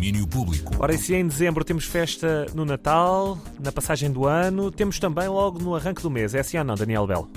Domínio 0.00 0.26
Público. 0.26 0.72
Ora, 0.78 0.94
e 0.94 0.98
se 0.98 1.14
em 1.14 1.26
dezembro 1.26 1.62
temos 1.62 1.84
festa 1.84 2.46
no 2.54 2.64
Natal, 2.64 3.38
na 3.62 3.70
passagem 3.70 4.10
do 4.10 4.24
ano, 4.24 4.70
temos 4.70 4.98
também 4.98 5.28
logo 5.28 5.58
no 5.58 5.74
arranque 5.74 6.00
do 6.00 6.10
mês. 6.10 6.34
É 6.34 6.40
assim 6.40 6.56
ou 6.56 6.64
não, 6.64 6.74
Daniel 6.74 7.06
Bell? 7.06 7.28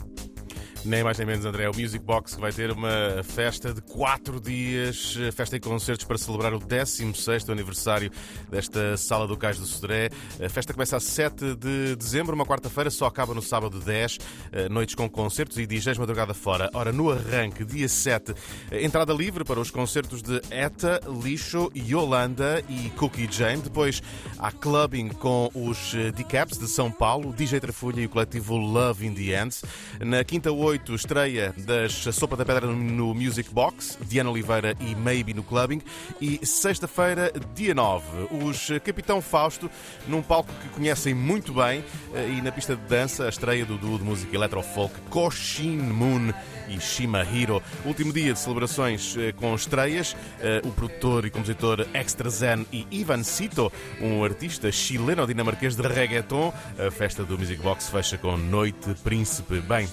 Nem 0.86 1.02
mais 1.02 1.18
nem 1.18 1.26
menos, 1.26 1.46
André. 1.46 1.70
O 1.70 1.74
Music 1.74 2.04
Box 2.04 2.36
que 2.36 2.42
vai 2.42 2.52
ter 2.52 2.70
uma 2.70 3.24
festa 3.24 3.74
de 3.74 3.82
quatro 3.82 4.40
dias, 4.42 5.18
festa 5.34 5.56
e 5.56 5.60
concertos 5.60 6.06
para 6.06 6.18
celebrar 6.18 6.54
o 6.54 6.60
16 6.60 7.50
aniversário 7.50 8.12
desta 8.50 8.98
Sala 8.98 9.26
do 9.26 9.38
Cais 9.38 9.58
do 9.58 9.66
Sodré. 9.66 10.10
A 10.44 10.50
festa 10.50 10.74
começa 10.74 10.98
a 10.98 11.00
7 11.00 11.56
de 11.56 11.96
dezembro, 11.96 12.36
uma 12.36 12.46
quarta-feira, 12.46 12.90
só 12.90 13.06
acaba 13.06 13.34
no 13.34 13.42
sábado 13.42 13.80
10. 13.80 14.18
Eh, 14.52 14.68
noites 14.68 14.94
com 14.94 15.10
concertos 15.10 15.58
e 15.58 15.66
DJs 15.66 15.98
madrugada 15.98 16.34
fora. 16.34 16.70
Ora, 16.74 16.92
no 16.92 17.10
arranque, 17.10 17.64
dia 17.64 17.88
7, 17.88 18.34
eh, 18.70 18.84
entrada 18.84 19.14
livre 19.14 19.46
para 19.46 19.62
os 19.62 19.72
concertos 19.72 20.22
de 20.22 20.42
ETA, 20.52 21.00
Lixo, 21.24 21.72
Yolanda 21.76 22.62
e 22.68 22.90
Cookie 22.98 23.30
Jane. 23.32 23.62
Depois 23.62 24.02
há 24.38 24.52
clubbing 24.52 25.10
com 25.10 25.50
os 25.54 25.94
eh, 25.96 26.12
Decaps 26.12 26.58
de 26.58 26.68
São 26.68 26.92
Paulo, 26.92 27.32
DJ 27.32 27.62
Trafulha 27.62 28.02
e 28.02 28.06
o 28.06 28.10
coletivo 28.10 28.58
Love 28.58 29.08
in 29.08 29.14
the 29.14 29.42
Ends. 29.42 29.64
Na 30.02 30.24
quinta, 30.24 30.52
8, 30.52 30.73
8, 30.74 30.96
estreia 30.96 31.54
das 31.56 31.94
Sopa 32.16 32.36
da 32.36 32.44
Pedra 32.44 32.66
no 32.66 33.14
Music 33.14 33.54
Box, 33.54 33.96
Diana 34.08 34.32
Oliveira 34.32 34.76
e 34.80 34.96
Maybe 34.96 35.32
no 35.32 35.44
Clubbing. 35.44 35.80
E 36.20 36.44
sexta-feira, 36.44 37.32
dia 37.54 37.76
9, 37.76 38.06
os 38.44 38.70
Capitão 38.84 39.22
Fausto, 39.22 39.70
num 40.08 40.24
palco 40.24 40.52
que 40.64 40.70
conhecem 40.70 41.14
muito 41.14 41.54
bem, 41.54 41.84
eh, 42.16 42.38
e 42.38 42.42
na 42.42 42.52
pista 42.52 42.76
de 42.76 42.82
dança, 42.88 43.26
a 43.26 43.30
estreia 43.30 43.64
do 43.66 43.78
duo 43.78 44.00
de 44.00 44.04
música 44.04 44.36
electrofolk 44.36 45.00
Koshin 45.12 45.78
Moon 45.78 46.34
e 46.68 46.80
Shima 46.80 47.24
Hiro. 47.24 47.62
Último 47.86 48.12
dia 48.12 48.34
de 48.34 48.40
celebrações 48.40 49.16
eh, 49.16 49.32
com 49.32 49.54
estreias. 49.54 50.16
Eh, 50.40 50.62
o 50.66 50.72
produtor 50.72 51.24
e 51.26 51.30
compositor 51.30 51.86
Extra 51.94 52.32
Zen 52.32 52.66
e 52.74 52.88
Ivan 52.90 53.22
Cito, 53.22 53.72
um 54.02 54.24
artista 54.24 54.72
chileno-dinamarquês 54.72 55.76
de 55.76 55.88
reggaeton. 55.88 56.52
A 56.80 56.90
festa 56.90 57.24
do 57.24 57.38
Music 57.38 57.62
Box 57.62 57.90
fecha 57.90 58.18
com 58.18 58.36
Noite 58.38 58.96
Príncipe. 59.04 59.60
Bem, 59.62 59.88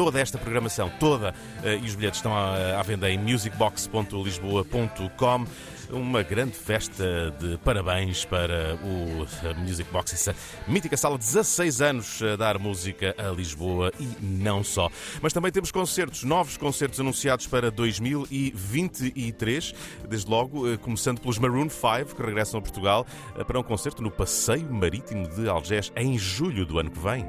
toda 0.00 0.18
esta 0.18 0.38
programação, 0.38 0.90
toda, 0.98 1.34
eh, 1.62 1.76
e 1.76 1.84
os 1.84 1.94
bilhetes 1.94 2.20
estão 2.20 2.34
à, 2.34 2.82
venda 2.82 3.10
em 3.10 3.18
musicbox.lisboa.com 3.18 5.44
uma 5.92 6.22
grande 6.22 6.56
festa 6.56 7.34
de 7.38 7.58
parabéns 7.58 8.24
para 8.24 8.76
o 8.76 9.26
Music 9.58 9.90
Box, 9.90 10.14
essa 10.14 10.34
mítica 10.66 10.96
sala, 10.96 11.18
16 11.18 11.82
anos 11.82 12.22
a 12.22 12.36
dar 12.36 12.58
música 12.58 13.14
a 13.18 13.30
Lisboa 13.30 13.92
e 13.98 14.08
não 14.20 14.62
só. 14.62 14.90
Mas 15.20 15.32
também 15.32 15.50
temos 15.50 15.70
concertos, 15.70 16.24
novos 16.24 16.56
concertos 16.56 17.00
anunciados 17.00 17.46
para 17.46 17.70
2023, 17.70 19.74
desde 20.08 20.30
logo, 20.30 20.72
eh, 20.72 20.76
começando 20.76 21.20
pelos 21.20 21.38
Maroon 21.38 21.68
5, 21.68 22.14
que 22.14 22.22
regressam 22.22 22.58
a 22.58 22.62
Portugal 22.62 23.06
eh, 23.36 23.44
para 23.44 23.58
um 23.58 23.62
concerto 23.62 24.02
no 24.02 24.10
Passeio 24.10 24.72
Marítimo 24.72 25.28
de 25.28 25.48
Algés 25.48 25.92
em 25.96 26.18
julho 26.18 26.64
do 26.64 26.78
ano 26.78 26.90
que 26.90 26.98
vem. 26.98 27.26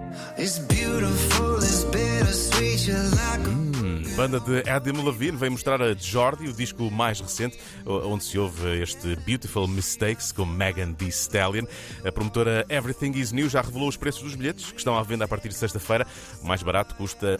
Hum, 2.89 4.01
banda 4.15 4.39
de 4.39 4.67
Adam 4.67 5.03
Levine 5.03 5.37
vem 5.37 5.51
mostrar 5.51 5.79
a 5.83 5.93
Jordi, 5.93 6.47
o 6.47 6.53
disco 6.53 6.89
mais 6.89 7.19
recente, 7.19 7.59
onde 7.85 8.23
se 8.23 8.39
ouve 8.39 8.81
este 8.81 9.15
Beautiful 9.17 9.67
Mistakes 9.67 10.31
com 10.31 10.45
Megan 10.45 10.93
Thee 10.93 11.09
Stallion. 11.09 11.65
A 12.03 12.11
promotora 12.11 12.65
Everything 12.69 13.11
Is 13.11 13.31
New 13.31 13.47
já 13.47 13.61
revelou 13.61 13.87
os 13.87 13.97
preços 13.97 14.23
dos 14.23 14.33
bilhetes, 14.33 14.71
que 14.71 14.79
estão 14.79 14.97
à 14.97 15.03
venda 15.03 15.25
a 15.25 15.27
partir 15.27 15.49
de 15.49 15.55
sexta-feira. 15.55 16.07
O 16.41 16.47
mais 16.47 16.63
barato 16.63 16.95
custa 16.95 17.39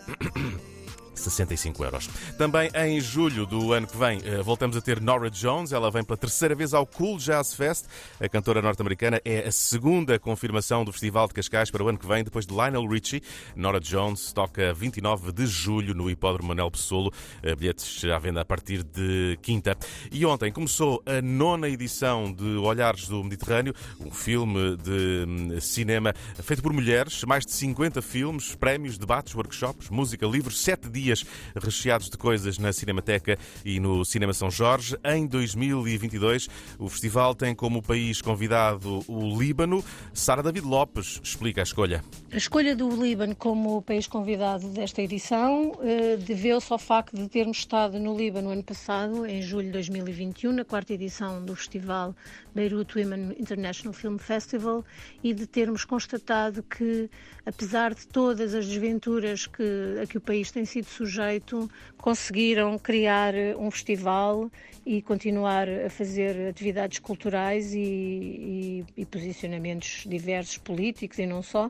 65 1.13 1.83
euros. 1.83 2.09
Também 2.37 2.69
em 2.73 2.99
julho 2.99 3.45
do 3.45 3.73
ano 3.73 3.87
que 3.87 3.97
vem 3.97 4.21
eh, 4.23 4.41
voltamos 4.41 4.75
a 4.77 4.81
ter 4.81 5.01
Nora 5.01 5.29
Jones. 5.29 5.71
Ela 5.71 5.91
vem 5.91 6.03
pela 6.03 6.17
terceira 6.17 6.55
vez 6.55 6.73
ao 6.73 6.85
Cool 6.85 7.17
Jazz 7.17 7.53
Fest. 7.53 7.85
A 8.19 8.29
cantora 8.29 8.61
norte-americana 8.61 9.21
é 9.25 9.47
a 9.47 9.51
segunda 9.51 10.17
confirmação 10.17 10.85
do 10.85 10.91
Festival 10.91 11.27
de 11.27 11.33
Cascais 11.33 11.69
para 11.69 11.83
o 11.83 11.87
ano 11.87 11.97
que 11.97 12.07
vem, 12.07 12.23
depois 12.23 12.45
de 12.45 12.53
Lionel 12.53 12.87
Richie. 12.87 13.21
Nora 13.55 13.79
Jones 13.79 14.31
toca 14.31 14.73
29 14.73 15.31
de 15.31 15.45
julho 15.45 15.93
no 15.93 16.09
Hipódromo 16.09 16.49
Manel 16.49 16.71
Pessoa. 16.71 17.11
Eh, 17.43 17.55
bilhetes 17.55 18.03
à 18.05 18.17
venda 18.17 18.41
a 18.41 18.45
partir 18.45 18.83
de 18.83 19.37
quinta. 19.41 19.75
E 20.11 20.25
ontem 20.25 20.51
começou 20.51 21.03
a 21.05 21.21
nona 21.21 21.67
edição 21.67 22.31
de 22.31 22.57
Olhares 22.57 23.07
do 23.07 23.23
Mediterrâneo, 23.23 23.73
um 23.99 24.11
filme 24.11 24.77
de 24.77 25.25
hum, 25.27 25.59
cinema 25.59 26.13
feito 26.41 26.61
por 26.61 26.73
mulheres. 26.73 27.23
Mais 27.25 27.45
de 27.45 27.51
50 27.51 28.01
filmes, 28.01 28.55
prémios, 28.55 28.97
debates, 28.97 29.35
workshops, 29.35 29.89
música, 29.89 30.25
livros, 30.25 30.61
sete 30.61 30.89
dias 30.89 31.00
dias 31.01 31.25
recheados 31.55 32.09
de 32.09 32.17
coisas 32.17 32.57
na 32.57 32.71
Cinemateca 32.71 33.37
e 33.65 33.79
no 33.79 34.05
Cinema 34.05 34.33
São 34.33 34.51
Jorge. 34.51 34.97
Em 35.03 35.25
2022, 35.25 36.47
o 36.77 36.87
festival 36.89 37.33
tem 37.33 37.55
como 37.55 37.81
país 37.81 38.21
convidado 38.21 39.03
o 39.07 39.39
Líbano. 39.39 39.83
Sara 40.13 40.43
David 40.43 40.65
Lopes 40.65 41.19
explica 41.23 41.61
a 41.61 41.63
escolha. 41.63 42.03
A 42.31 42.37
escolha 42.37 42.75
do 42.75 42.89
Líbano 42.89 43.35
como 43.35 43.81
país 43.81 44.07
convidado 44.07 44.67
desta 44.69 45.01
edição 45.01 45.77
eh, 45.81 46.17
deveu-se 46.17 46.71
ao 46.71 46.79
facto 46.79 47.15
de 47.15 47.27
termos 47.27 47.57
estado 47.57 47.99
no 47.99 48.17
Líbano 48.17 48.49
ano 48.49 48.63
passado, 48.63 49.25
em 49.25 49.41
julho 49.41 49.67
de 49.67 49.73
2021, 49.73 50.51
na 50.51 50.65
quarta 50.65 50.93
edição 50.93 51.43
do 51.43 51.55
festival 51.55 52.15
Beirut 52.53 52.97
Women 52.97 53.35
International 53.39 53.93
Film 53.93 54.17
Festival, 54.17 54.83
e 55.23 55.33
de 55.33 55.47
termos 55.47 55.85
constatado 55.85 56.63
que, 56.63 57.09
apesar 57.45 57.93
de 57.93 58.07
todas 58.07 58.53
as 58.53 58.67
desventuras 58.67 59.47
que, 59.47 59.99
a 60.01 60.05
que 60.05 60.17
o 60.17 60.21
país 60.21 60.51
tem 60.51 60.65
sido 60.65 60.85
sujeito, 60.91 61.69
conseguiram 61.97 62.77
criar 62.77 63.33
um 63.57 63.71
festival 63.71 64.49
e 64.85 65.01
continuar 65.01 65.67
a 65.69 65.89
fazer 65.89 66.49
atividades 66.49 66.99
culturais 66.99 67.73
e, 67.73 67.79
e, 67.79 68.85
e 68.97 69.05
posicionamentos 69.05 70.03
diversos 70.07 70.57
políticos 70.57 71.19
e 71.19 71.25
não 71.25 71.41
só, 71.41 71.69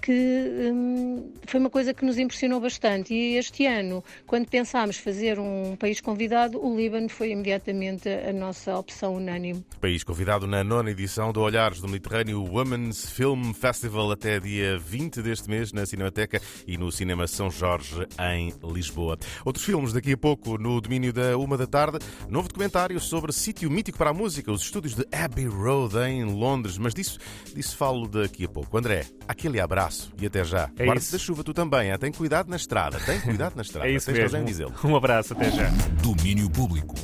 que 0.00 0.70
hum, 0.72 1.32
foi 1.46 1.60
uma 1.60 1.70
coisa 1.70 1.92
que 1.92 2.04
nos 2.04 2.18
impressionou 2.18 2.60
bastante. 2.60 3.12
E 3.12 3.36
este 3.36 3.66
ano, 3.66 4.02
quando 4.26 4.48
pensámos 4.48 4.96
fazer 4.96 5.38
um 5.38 5.76
país 5.76 6.00
convidado, 6.00 6.64
o 6.64 6.76
Líbano 6.76 7.08
foi 7.08 7.30
imediatamente 7.30 8.08
a 8.08 8.32
nossa 8.32 8.76
opção 8.76 9.16
unânime. 9.16 9.64
País 9.80 10.04
convidado 10.04 10.46
na 10.46 10.62
nona 10.62 10.90
edição 10.90 11.32
do 11.32 11.40
Olhares 11.40 11.80
do 11.80 11.88
Mediterrâneo 11.88 12.42
Women's 12.42 13.10
Film 13.10 13.52
Festival 13.52 14.10
até 14.12 14.38
dia 14.38 14.78
20 14.78 15.22
deste 15.22 15.48
mês 15.48 15.72
na 15.72 15.84
Cinemateca 15.84 16.40
e 16.66 16.78
no 16.78 16.90
Cinema 16.92 17.26
São 17.26 17.50
Jorge 17.50 18.06
em 18.32 18.54
Lisboa. 18.72 19.18
Outros 19.44 19.64
filmes 19.64 19.92
daqui 19.92 20.12
a 20.12 20.16
pouco 20.16 20.56
no 20.58 20.80
domínio 20.80 21.12
da 21.12 21.36
uma 21.36 21.56
da 21.56 21.66
tarde. 21.66 21.98
Novo 22.28 22.48
documentário 22.48 23.00
sobre 23.00 23.32
sítio 23.32 23.70
mítico 23.70 23.98
para 23.98 24.10
a 24.10 24.14
música, 24.14 24.52
os 24.52 24.62
estúdios 24.62 24.94
de 24.94 25.06
Abbey 25.12 25.46
Road 25.46 25.96
em 25.98 26.24
Londres. 26.24 26.78
Mas 26.78 26.94
disso, 26.94 27.18
disso 27.54 27.76
falo 27.76 28.06
daqui 28.06 28.44
a 28.44 28.48
pouco. 28.48 28.76
André, 28.76 29.04
aquele 29.26 29.60
abraço 29.60 29.87
abraço 29.88 30.12
e 30.20 30.26
até 30.26 30.44
já. 30.44 30.70
É 30.78 30.86
da 30.86 31.18
chuva 31.18 31.42
tu 31.42 31.52
também, 31.54 31.90
hein? 31.90 31.98
tem 31.98 32.12
cuidado 32.12 32.48
na 32.48 32.56
estrada, 32.56 32.98
tem 33.00 33.20
cuidado 33.20 33.56
na 33.56 33.62
estrada. 33.62 33.88
é 33.88 33.92
isso 33.92 34.10
mesmo. 34.10 34.72
Um 34.84 34.96
abraço, 34.96 35.32
até 35.32 35.50
já. 35.50 35.68
Domínio 36.02 36.48
Público. 36.50 36.94